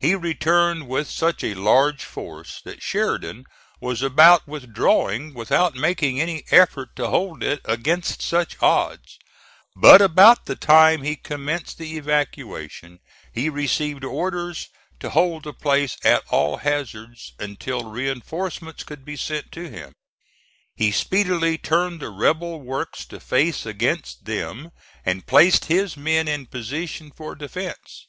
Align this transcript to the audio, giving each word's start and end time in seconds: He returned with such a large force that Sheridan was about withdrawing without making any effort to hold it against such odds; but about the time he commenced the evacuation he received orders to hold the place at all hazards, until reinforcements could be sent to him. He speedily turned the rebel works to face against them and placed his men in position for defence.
He 0.00 0.16
returned 0.16 0.88
with 0.88 1.08
such 1.08 1.44
a 1.44 1.54
large 1.54 2.02
force 2.02 2.60
that 2.62 2.82
Sheridan 2.82 3.44
was 3.80 4.02
about 4.02 4.48
withdrawing 4.48 5.32
without 5.32 5.76
making 5.76 6.20
any 6.20 6.42
effort 6.50 6.96
to 6.96 7.06
hold 7.06 7.44
it 7.44 7.60
against 7.64 8.20
such 8.20 8.60
odds; 8.60 9.16
but 9.76 10.02
about 10.02 10.46
the 10.46 10.56
time 10.56 11.02
he 11.04 11.14
commenced 11.14 11.78
the 11.78 11.96
evacuation 11.96 12.98
he 13.32 13.48
received 13.48 14.02
orders 14.02 14.66
to 14.98 15.10
hold 15.10 15.44
the 15.44 15.52
place 15.52 15.96
at 16.02 16.24
all 16.30 16.56
hazards, 16.56 17.32
until 17.38 17.84
reinforcements 17.84 18.82
could 18.82 19.04
be 19.04 19.14
sent 19.14 19.52
to 19.52 19.70
him. 19.70 19.92
He 20.74 20.90
speedily 20.90 21.58
turned 21.58 22.00
the 22.00 22.10
rebel 22.10 22.60
works 22.60 23.04
to 23.04 23.20
face 23.20 23.64
against 23.64 24.24
them 24.24 24.72
and 25.06 25.28
placed 25.28 25.66
his 25.66 25.96
men 25.96 26.26
in 26.26 26.46
position 26.46 27.12
for 27.14 27.36
defence. 27.36 28.04